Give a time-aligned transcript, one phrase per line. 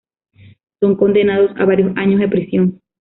[0.79, 2.81] Son condenados a varios años de prisión.